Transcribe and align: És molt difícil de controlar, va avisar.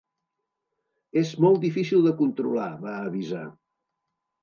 És 1.21 1.35
molt 1.45 1.63
difícil 1.67 2.09
de 2.09 2.17
controlar, 2.25 2.67
va 2.89 2.99
avisar. 3.07 3.47